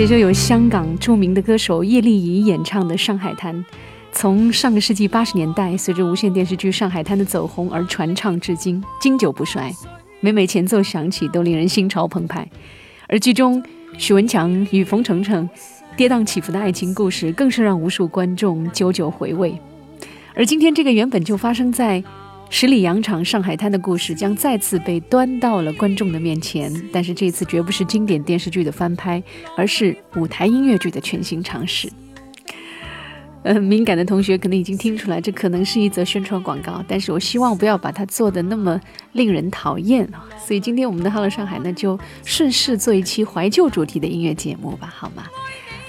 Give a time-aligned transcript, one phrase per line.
[0.00, 3.54] 这就有香港著名的歌手叶丽仪演唱的《上海滩》，
[4.12, 9.70] 从上个世纪八十年代随着无线电视剧《上海滩》的走红而传唱至今，经久不衰。
[10.20, 12.48] 每每前奏响起，都令人心潮澎湃。
[13.08, 13.62] 而剧中
[13.98, 15.46] 许文强与冯程程
[15.98, 19.54] 跌宕起伏的爱情故事，更是让无数观众久久回味。
[20.34, 22.02] 而今天这个原本就发生在……
[22.52, 29.22] 十里洋场上海滩的故事将再次被端到了观众的面前，但是这次绝不是经典电视剧的翻拍，
[29.56, 31.88] 而是舞台音乐剧的全新尝试。
[33.44, 38.78] 呃，敏感的同学可能已经听出来，这可能是一则宣传广告，但是我希望不要把它做的那么
[39.12, 40.28] 令人讨厌啊。
[40.44, 45.22] 所以今天我们的《Hello 上海》呢，就顺势做一期怀旧主题的音乐节目吧，好吗？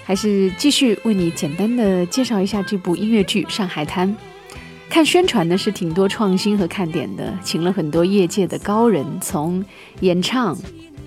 [0.06, 4.08] 还是继续为你简单的介绍一下这部音乐剧《上海滩》。
[4.92, 9.64] 看宣传呢是挺多创新和看点的，请了很多业界的高人，从
[10.02, 10.56] 演唱、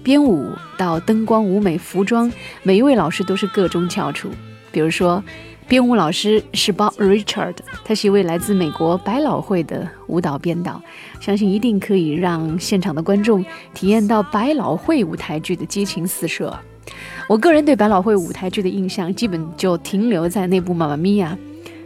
[0.02, 2.32] 编舞到灯光、舞美、服装，
[2.62, 4.30] 每一位老师都是各中翘楚。
[4.72, 5.22] 比如说，
[5.68, 10.80] 编舞老师是 Bob Richard，他是一位来自美国百老汇的舞蹈编导，
[11.20, 16.58] 相信一定可以让现场的观众体验到百老汇舞台剧的激情四射。
[17.28, 21.36] 我个人对百老汇舞台剧的印象，基本就停留在那部《妈妈咪呀》，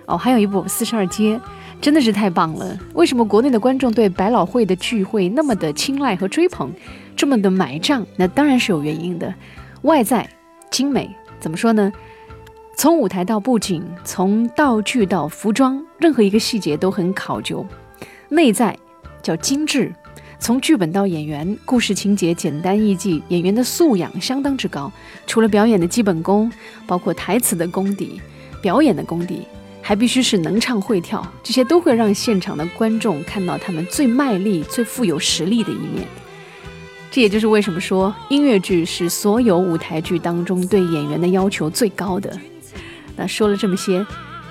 [0.06, 1.36] 哦，还有一部《四十二街》。
[1.80, 2.78] 真的是太棒了！
[2.94, 6.70] 为什么国内的观众对百老汇的聚会那么的青睐和追捧，
[7.16, 8.04] 这么的买账？
[8.16, 9.32] 那当然是有原因的。
[9.82, 10.28] 外在
[10.70, 11.92] 精美，怎么说呢？
[12.76, 17.64] 从舞台到布景，从道具到服装，任何一个细节都很考究。
[18.28, 18.76] 内在
[19.22, 19.92] 叫精致，
[20.38, 24.92] 从剧本到演员，故事情节简单易记，演员的素养相当之高。
[25.26, 26.52] 除了表演的基本功，
[26.86, 28.20] 包括台词的功底、
[28.60, 29.42] 表演的功底。
[29.88, 36.06] 还必须是能唱会跳，这些都会让现场的观众看到他们最卖力、最富有实力的一面。
[37.10, 42.38] 这也就是为什么说音乐剧是所有舞台剧当中对演员的要求最高的。
[43.16, 44.06] 那说了这么些，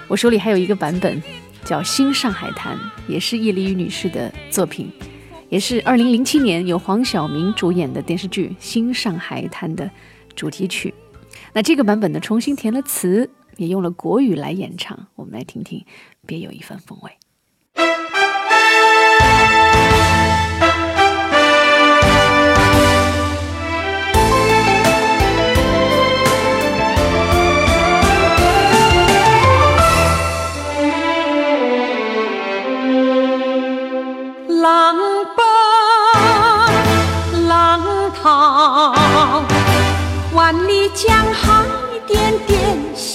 [0.08, 1.22] 我手里还有一个版本，
[1.64, 2.76] 叫《新上海滩》，
[3.08, 4.92] 也是叶丽宇女士的作品，
[5.50, 9.88] 也是2007年由黄晓明主演的电视剧《新上海滩》的
[10.36, 10.92] 主题曲。
[11.54, 13.30] 那这个版本呢，重新填了词。
[13.58, 15.86] 也用了国语来演唱，我们来听听，
[16.26, 17.12] 别有一番风味。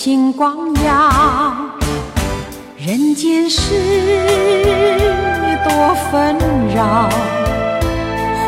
[0.05, 1.55] 星光耀，
[2.77, 3.71] 人间事
[5.63, 6.37] 多纷
[6.75, 7.09] 扰，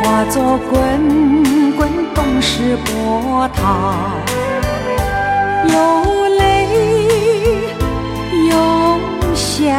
[0.02, 3.62] 化作滚滚东逝波涛。
[5.68, 6.66] 有泪
[8.50, 8.56] 有
[9.36, 9.70] 笑，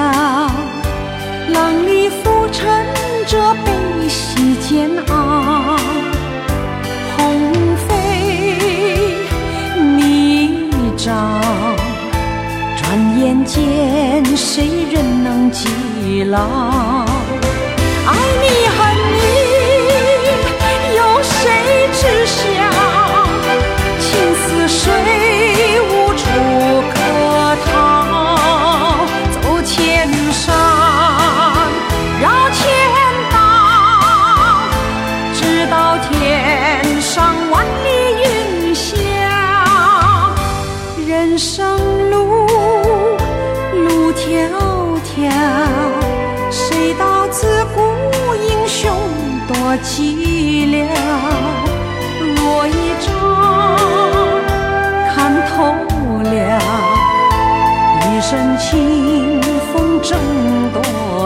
[1.49, 2.87] 浪里浮沉
[3.27, 5.75] 着悲喜煎熬。
[10.97, 11.44] 转眼
[13.45, 16.94] 间，谁人能记牢？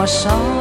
[0.00, 0.59] 多少？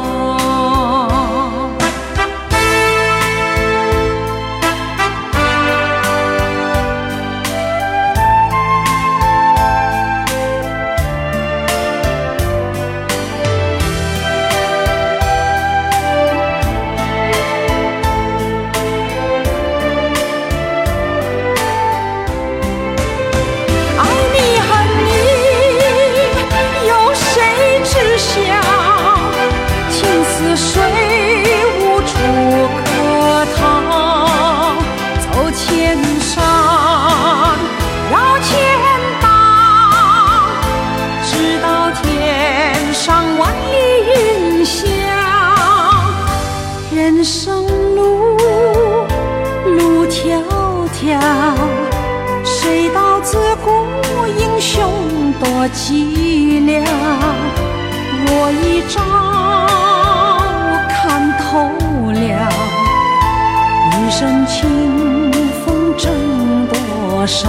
[67.29, 67.47] 多少？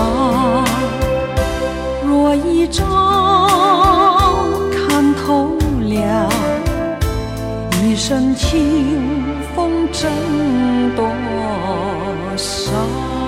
[2.06, 2.84] 若一朝
[4.70, 6.28] 看透了，
[7.82, 9.00] 一身清
[9.56, 10.10] 风挣
[10.94, 11.08] 多
[12.36, 13.19] 少？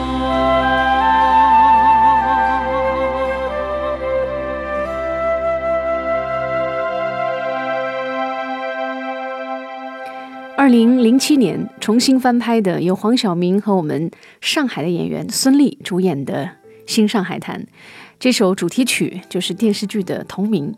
[10.63, 14.09] 二零零七年重新翻拍的，由黄晓明和我们
[14.41, 16.45] 上海的演员孙俪主演的
[16.87, 17.61] 《新上海滩》，
[18.21, 20.73] 这首主题曲就是电视剧的同名，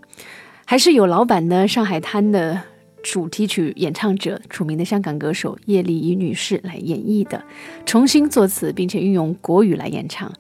[0.64, 2.62] 还是有老版的《上海滩》的
[3.02, 7.44] 主题曲演唱者，著名的香港歌手叶丽仪女士来演绎的，
[7.84, 10.32] 重新作词并且运用国语来演唱，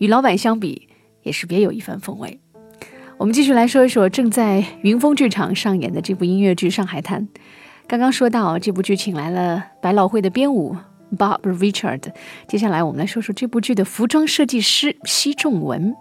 [0.00, 0.88] 与老版相比
[1.22, 2.38] 也是别有一番风味。
[3.16, 7.26] 我们继续来说一说正在云峰剧场上演的这部音乐剧《上海滩》。
[7.90, 10.76] 刚刚说到这部剧请来了百老汇的编舞
[11.18, 12.00] Bob Richard，
[12.46, 15.92] 接下来我们来说说这部剧的服装设计师奚仲文。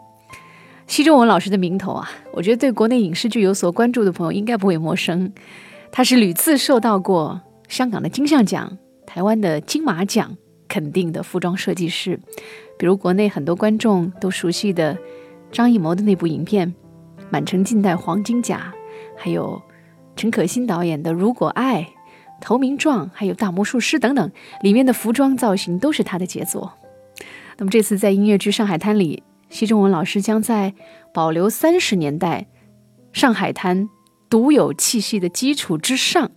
[0.85, 5.33] 奚仲文老师的名头啊，我觉得对国内影视剧有所关注的朋友应该不会陌生。
[5.91, 8.77] 他是屡次受到过香港的金像奖、
[9.07, 10.37] 台湾的金马奖
[10.67, 12.19] 肯定的服装设计师，
[12.77, 14.95] 比如国内很多观众都熟悉的
[15.51, 16.71] 张艺谋的那部影片
[17.31, 18.71] 《满城尽带黄金甲》，
[19.19, 19.59] 还有。
[20.19, 21.81] 陈可辛导演的《如果爱》
[22.41, 24.31] 《投名状》还有《大魔术师》等等，
[24.61, 26.73] 里面的服装造型都是他的杰作。
[27.55, 30.73] 那么这次在音乐剧《上海滩》里，奚仲文老师将在
[31.13, 32.47] 保留三十年代
[33.13, 33.87] 上海滩
[34.29, 36.29] 独有气息的基础之上，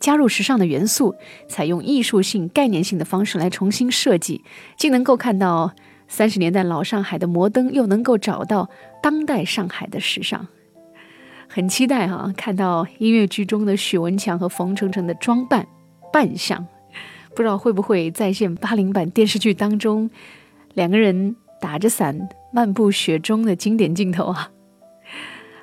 [0.00, 1.14] 加入时尚的元素，
[1.48, 4.42] 采用艺术性、概念性的方式来重新设计，
[4.76, 5.72] 既能够看到
[6.08, 8.68] 三十年代老上海的摩登，又能够找到
[9.00, 10.48] 当代上海的时尚。
[11.48, 15.66] 很期待哈，看到音乐剧中的许文强和冯程程的装扮
[16.12, 16.64] 扮相，
[17.34, 20.08] 不知道会不会再现八零版电视剧当中
[20.74, 24.50] 两个人打着伞漫步雪中的经典镜头啊！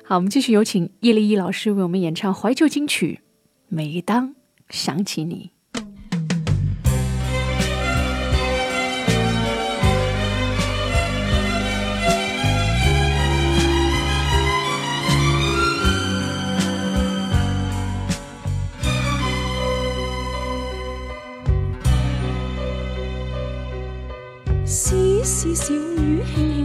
[0.04, 3.20] 好，我们继续有请叶丽仪老师为我们演唱怀旧金曲
[3.68, 4.34] 《每当
[4.68, 5.50] 想起你》。
[25.54, 26.55] 小雨轻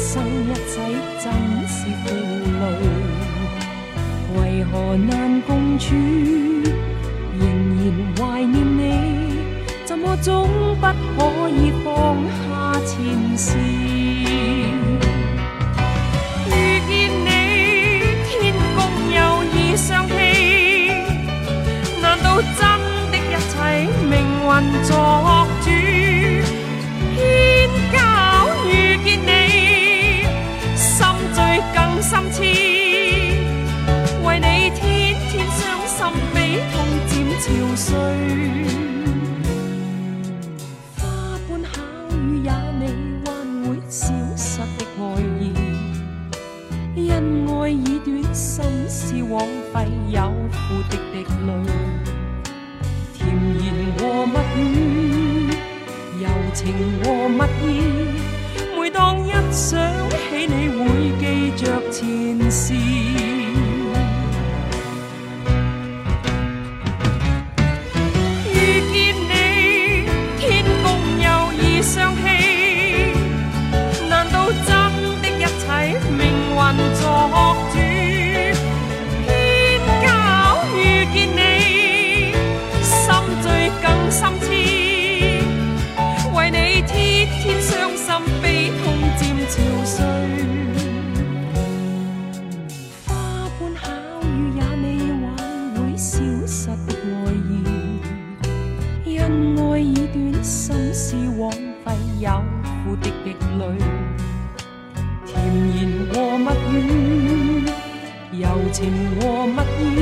[0.00, 0.80] 生一世，
[1.22, 1.30] 真
[1.68, 2.08] 是负
[2.58, 2.62] 累。
[4.34, 5.94] 为何难共处？
[7.38, 7.42] 仍
[7.76, 7.80] 然
[8.16, 8.80] 怀念你，
[9.84, 10.48] 怎么总
[10.80, 13.58] 不可以放下前事？
[32.20, 32.38] 心痴，
[34.22, 34.80] 为你天
[35.30, 35.98] 天伤心，
[36.34, 36.36] 悲
[36.70, 36.74] 痛
[37.08, 37.80] 渐憔悴。
[40.98, 41.00] 花
[41.48, 41.72] 般巧
[42.14, 42.48] 遇也
[42.78, 42.82] 未
[43.24, 43.26] 还
[43.64, 44.02] 会消
[44.36, 45.00] 失的爱
[45.40, 45.42] 意，
[46.94, 47.08] 因
[47.48, 48.54] 爱已短，心
[48.88, 49.00] 事
[49.30, 49.40] 枉
[49.72, 50.56] 费，有苦
[50.90, 51.48] 的滴泪。
[53.14, 53.18] 甜
[53.62, 53.64] 言
[53.98, 54.76] 和蜜语，
[56.20, 56.60] 柔情
[57.02, 57.78] 和蜜意。
[58.78, 59.80] 每当一想，
[62.00, 62.50] 记着
[101.10, 102.30] 是枉费有
[102.84, 103.64] 苦的滴泪，
[105.26, 105.34] 甜
[105.74, 105.78] 言
[106.12, 106.46] 和蜜
[106.86, 107.66] 语。
[108.40, 108.78] 柔情
[109.18, 109.60] 和蜜
[109.96, 109.98] 意。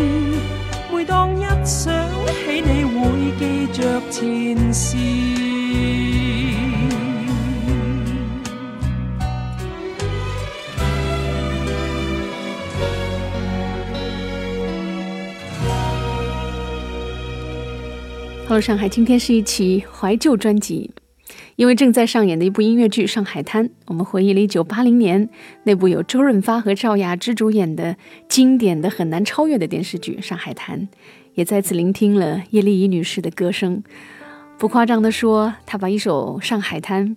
[0.93, 1.95] 每当一想
[2.45, 5.58] 起你，会记着前事。
[18.49, 20.91] Hello，上海，今天是一期怀旧专辑，
[21.57, 25.29] 因为正在上演的一部音乐剧《上海滩》，我们回忆了一九八零年
[25.65, 27.95] 那部由周润发和赵雅芝主演的
[28.27, 30.81] 经典的很难超越的电视剧《上海滩》，
[31.35, 33.83] 也再次聆听了叶丽仪女士的歌声。
[34.57, 37.11] 不夸张地说，她把一首《上海滩》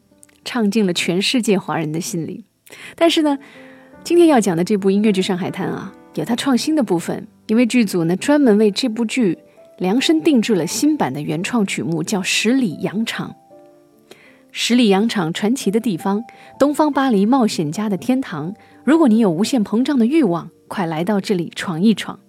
[0.44, 2.44] 唱进了全世界华人的心里。
[2.98, 3.40] 但是呢，
[4.04, 9.38] 今天要讲的这部音乐剧《上海滩》啊，有它创新的部分，因为剧组呢专门为这部剧。
[9.82, 13.36] 量身定制了新版的原创曲目，叫《十里洋场》。
[14.52, 16.24] 十里洋场，传奇的地方，
[16.60, 18.54] 东方巴黎冒险家的天堂。
[18.84, 22.20] 如果你有无限膨胀的欲望，快来到这里闯一闯。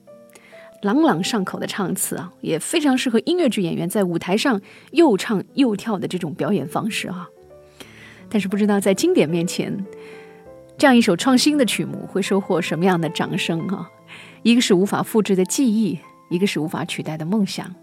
[0.80, 4.58] 朗朗上口的唱词啊，也非常适合音乐剧演员在舞台上
[4.92, 7.28] 又唱又跳的这种表演方式啊。
[8.30, 9.84] 但是不知道在经典面前，
[10.78, 13.90] 这样一首创新的曲目会收获什么样的掌声啊？
[14.42, 15.98] 一个是无法复制的记忆。
[16.32, 17.74] 一个是无法取代的梦想，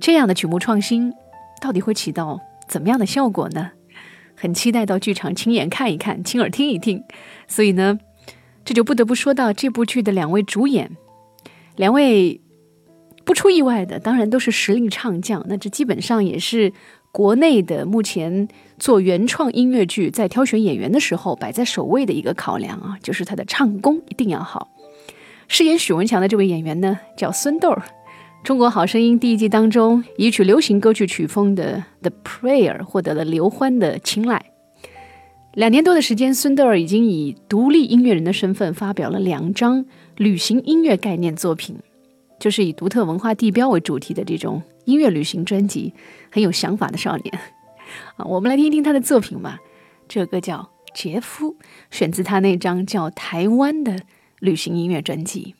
[0.00, 1.12] 这样的曲目创新
[1.60, 3.72] 到底会起到怎么样的效果呢？
[4.34, 7.04] 很期待到剧场亲眼看一看，亲耳听一听。
[7.46, 7.98] 所以呢，
[8.64, 10.96] 这就不得不说到这部剧的两位主演，
[11.76, 12.40] 两位
[13.24, 15.44] 不出意外的，当然都是实力唱将。
[15.48, 16.72] 那这基本上也是
[17.12, 24.70] 国内的目前做原创音乐剧在挑选演员的时候摆在首位的一个考量啊，就是他的唱功一定要好。
[25.48, 27.82] 饰演许文强的这位演员呢，叫孙豆儿。
[28.42, 34.44] 中国好声音第一季当中，以曲流行歌曲曲风的《The Prayer》获得了刘欢的青睐。
[35.54, 39.84] 两年多的时间，孙豆儿已经以独立音乐人的身份发表了两张
[40.16, 41.76] 旅行音乐概念作品，
[42.40, 45.92] 就是以独特文化地标为主题的这种音乐旅行专辑。
[46.30, 47.38] 很有想法的少年
[48.16, 49.60] 啊，我们来听一听他的作品吧。
[50.08, 50.56] 这歌叫
[50.94, 51.52] 《杰夫》，
[51.90, 53.98] 选自他那张叫《台湾》的。
[54.42, 55.54] 旅行音乐专辑。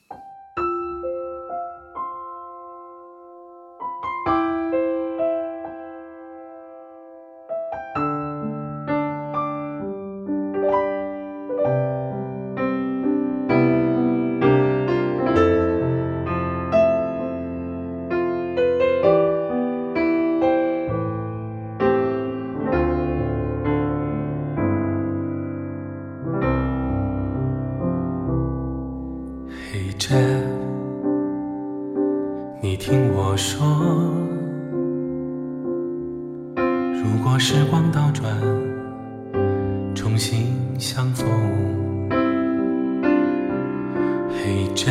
[44.74, 44.90] Jeff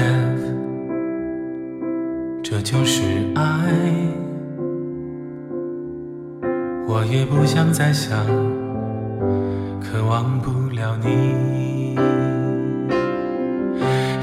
[2.43, 3.01] 这就是
[3.35, 3.41] 爱。
[6.87, 8.25] 我也不想再想
[9.79, 11.95] 可忘不了你。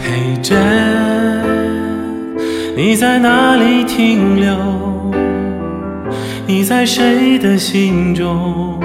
[0.03, 1.47] Hey jeff
[2.77, 4.55] 你在哪里停留？
[6.47, 8.79] 你在谁的心中？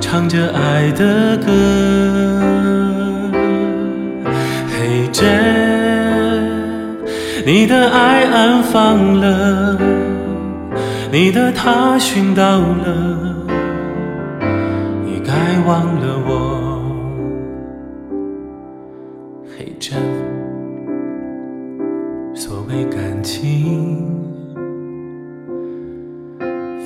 [0.00, 2.57] 唱着爱的歌。
[5.20, 7.04] 嘿，Jeff，
[7.44, 9.76] 你的爱安放了，
[11.10, 13.34] 你的他寻到了。
[15.04, 15.32] 你该
[15.66, 16.82] 忘了我，
[19.56, 19.96] 黑着。
[22.34, 24.06] 所谓感情，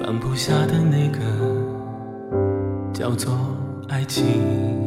[0.00, 1.20] 放不下的那个
[2.92, 3.34] 叫做
[3.88, 4.81] 爱情。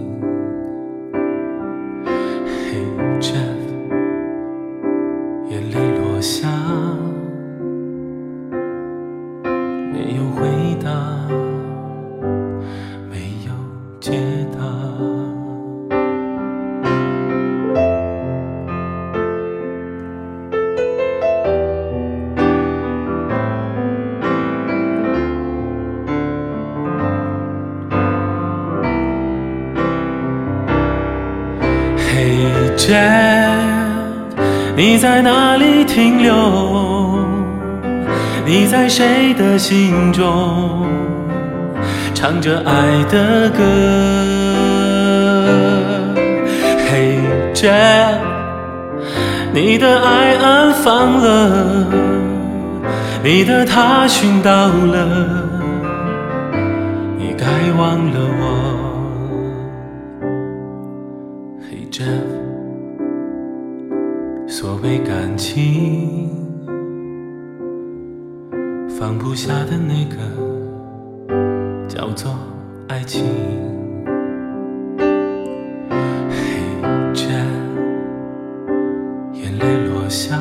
[38.46, 40.86] 你在谁的心中
[42.14, 43.64] 唱着爱的歌？
[46.88, 47.18] 嘿
[47.56, 48.20] ，Jeff，
[49.52, 51.88] 你的爱安放了，
[53.24, 55.08] 你的他寻到了，
[57.18, 58.44] 你该忘了我。
[61.62, 62.06] 嘿，Jeff。
[64.48, 66.30] 所谓感情，
[68.98, 70.16] 放不下的那个
[71.86, 72.34] 叫做
[72.88, 73.26] 爱情。
[74.98, 75.04] 嘿
[77.14, 77.46] ，Jack，
[79.34, 80.40] 眼泪落下，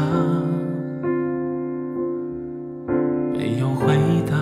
[3.33, 3.93] 没有回
[4.31, 4.37] 答，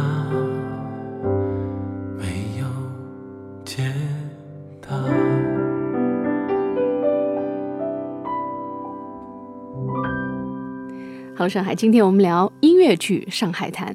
[11.43, 13.93] 好，上海，今天我们聊音乐剧《上海滩》。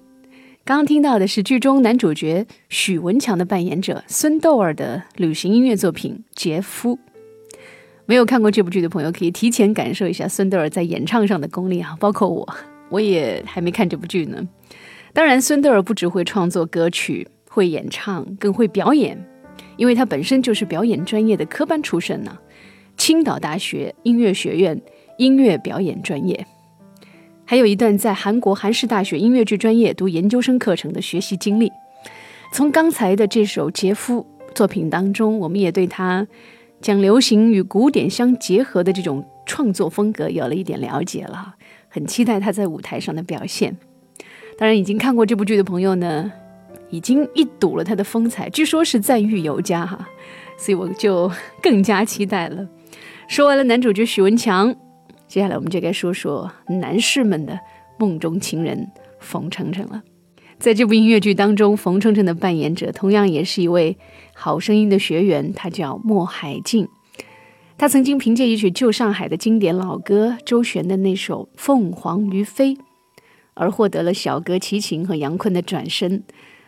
[0.66, 6.96] 刚刚听到的是剧中男主角许文强的扮演者孙豆儿的旅行音乐作品《杰夫》。
[8.06, 11.96] 没有看过这部剧的朋友，可以提前感受一下孙豆儿在演唱上的功力啊！
[12.02, 12.46] 包括我，
[12.90, 14.46] 我也还没看这部剧呢。
[15.14, 19.18] 当然，孙豆儿不只会创作歌曲，会演唱，更会表演，
[19.78, 22.38] 因为他本身就是表演专业的科班出身呢，
[22.98, 24.82] 青岛大学音乐学院
[25.18, 26.46] 音乐表演专业。
[27.50, 31.72] 还有一段在韩国韩式大学音乐剧专业读研究生课程的学习经历。
[32.52, 36.28] 从刚才的这首《杰夫》作品当中，我们也对他
[36.82, 41.56] 将流行与古典相结合的这种创作风格有了一点了解了。
[41.88, 43.78] 很期待他在舞台上的表现。
[44.58, 46.30] 当然，已经看过这部剧的朋友呢，
[46.90, 50.06] 已经一睹了他的风采，据说是赞誉有加哈，
[50.58, 51.32] 所以我就
[51.64, 52.68] 更加期待了。
[53.30, 54.76] 说完了男主角许文强。
[55.28, 57.60] 接下来我们就该说说男士们的
[58.00, 60.04] 梦中情人冯程程了。
[60.58, 63.98] 在这部音乐剧当中，冯程程的扮演者同样也是一位
[64.34, 66.88] 好声音的学员，他叫莫海静。
[67.78, 72.74] 他曾经凭借一曲旧上海的经典老歌周璇的那首《凤凰于飞》，
[73.54, 76.24] 而获得了小哥齐秦和杨坤的转身。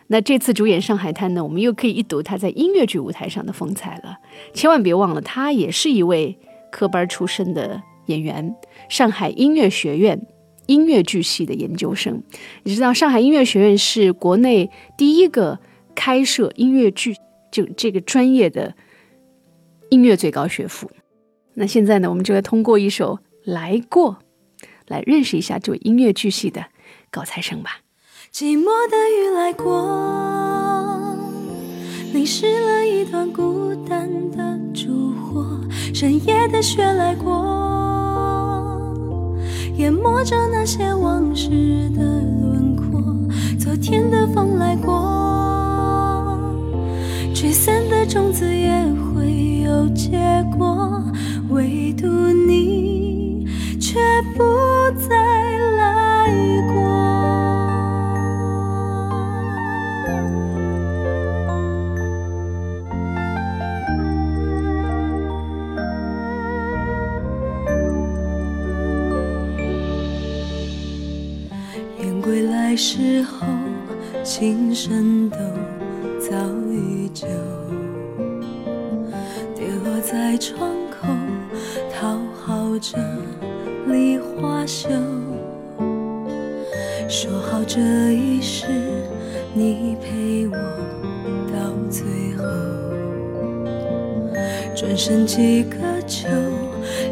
[0.06, 4.18] 那这次主演《上海滩》呢，我们又可以一睹他在音乐剧舞台上的风采了。
[4.54, 6.38] 千万别忘了，他也是一位
[6.70, 7.82] 科班出身的。
[8.10, 8.54] 演员，
[8.88, 10.26] 上海音乐学院
[10.66, 12.22] 音乐剧系的研究生。
[12.64, 15.58] 你知道，上海音乐学院是国内第一个
[15.94, 17.16] 开设音乐剧
[17.50, 18.74] 就这个专业的
[19.88, 20.90] 音乐最高学府。
[21.54, 24.18] 那现在呢，我们就来通过一首《来过》
[24.86, 26.66] 来认识一下这位音乐剧系的
[27.10, 27.80] 高材生吧。
[28.32, 31.18] 寂寞的雨来过，
[32.12, 34.59] 淋湿了一段孤单的
[36.00, 37.28] 深夜的雪来过。
[39.76, 41.50] 淹没着那些往事
[41.94, 42.02] 的
[42.40, 43.14] 轮廓，
[43.58, 46.38] 昨天的风来过，
[47.34, 48.70] 吹散的种子也
[49.12, 49.59] 会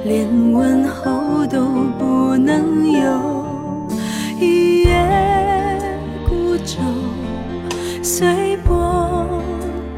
[0.09, 1.69] 连问候都
[1.99, 3.45] 不能有。
[4.41, 4.97] 一叶
[6.27, 6.79] 孤舟
[8.03, 9.29] 随波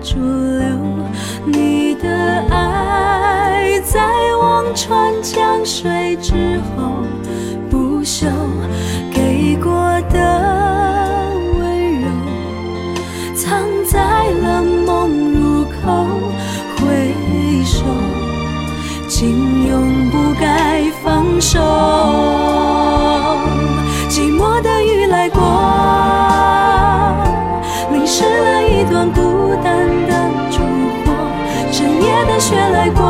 [0.03, 0.67] 逐流，
[1.47, 2.09] 你的
[2.51, 4.01] 爱在
[4.41, 7.05] 望穿江水之后
[7.71, 8.27] 不朽，
[32.41, 33.05] 雪来过，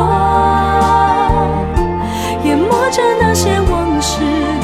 [2.43, 4.60] 淹没着那些往事。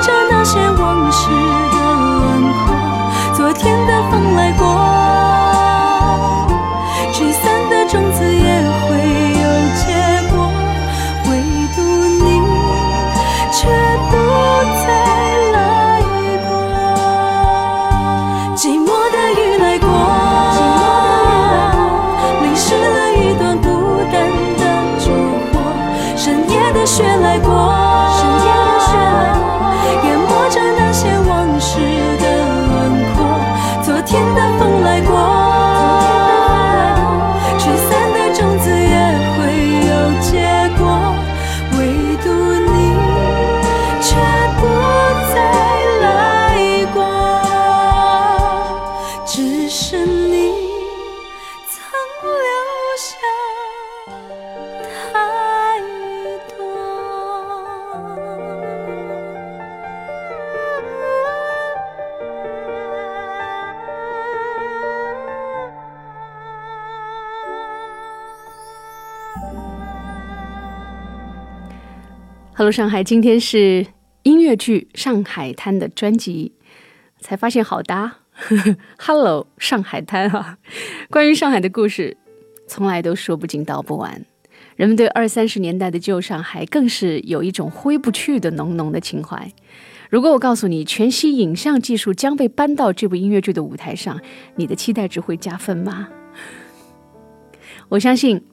[0.00, 1.28] 着那些往事
[1.72, 2.74] 的轮廓。
[3.34, 4.97] 昨天的风来过
[72.70, 73.86] 上海，今天是
[74.22, 76.52] 音乐剧《上海滩》的专辑，
[77.20, 78.18] 才发现好搭。
[78.98, 80.58] Hello 上海滩啊，
[81.10, 82.16] 关于上海的故事，
[82.66, 84.24] 从来都说不尽道不完。
[84.76, 89.52] 人们对二三十年代的旧上海，更是有一种挥不去的浓浓的情怀。
[90.08, 94.20] 如果我告诉你，全息影像技术将被搬到这部音乐剧的舞台上，
[94.54, 96.08] 你的期待值会加分吗？
[97.88, 98.44] 我相信，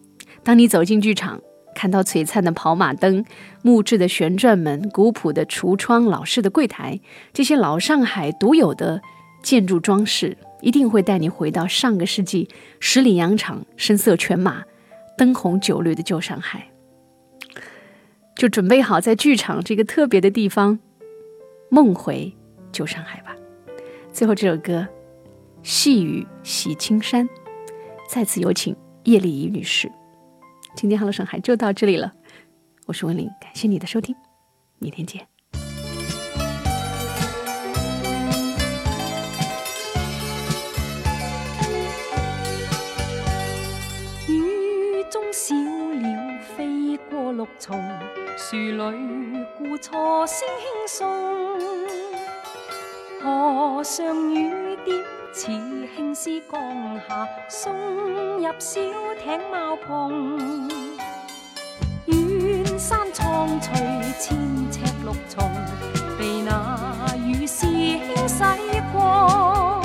[0.43, 1.39] 当你走进剧场，
[1.75, 3.23] 看到璀璨的跑马灯、
[3.61, 6.99] 木质的旋转门、古朴的橱窗、老式的柜台，
[7.33, 9.01] 这些老上海独有的
[9.43, 14.63] 建筑装饰，一定会带你回到上个世纪十里洋场、声色犬马、
[15.17, 16.67] 灯红酒绿的旧上海。
[18.35, 20.79] 就准备好在剧场这个特别的地方，
[21.69, 22.33] 梦回
[22.71, 23.35] 旧上海吧。
[24.11, 24.79] 最后这首歌
[25.61, 27.27] 《细雨洗青山》，
[28.09, 29.91] 再次有请叶丽仪女士。
[30.75, 32.11] 今天 Hello 上海就到这里了，
[32.85, 34.13] 我是文玲，感谢你的收听，
[34.77, 35.25] 明天见。
[44.27, 46.19] 雨中小鸟
[46.57, 47.81] 飞过绿丛，
[48.37, 51.07] 树里故错声轻送。
[53.21, 55.01] 河上雨点
[55.33, 55.49] 似
[55.95, 56.59] 青丝降
[57.07, 58.81] 下，送入小
[59.23, 60.69] 艇茅棚。
[62.05, 63.73] 远山苍翠
[64.19, 64.37] 千
[64.69, 65.49] 尺綠叢，
[66.19, 68.43] 被那雨丝轻洗
[68.91, 69.81] 过。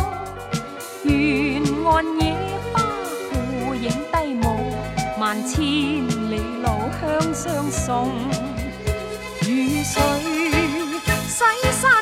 [1.05, 2.35] 沿岸野
[2.73, 2.83] 花
[3.31, 4.75] 孤影低舞，
[5.20, 8.11] 万千里路香相送。
[9.46, 10.03] 雨水
[11.29, 11.44] 洗
[11.81, 11.99] 山，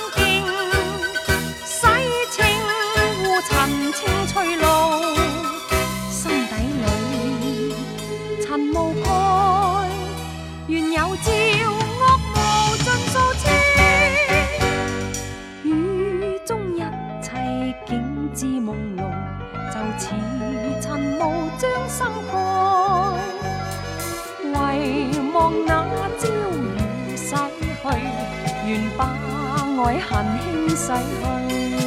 [29.85, 31.78] 爱恨轻洗去。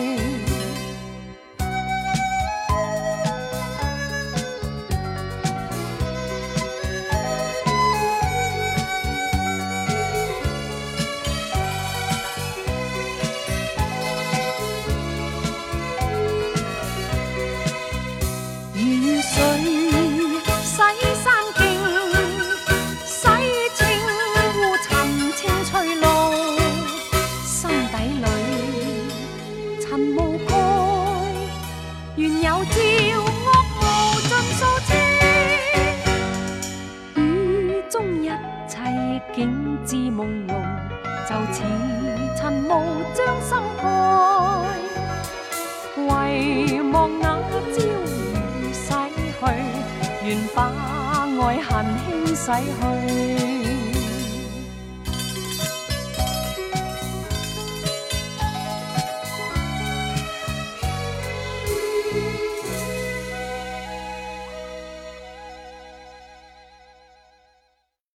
[52.61, 52.90] 彩虹。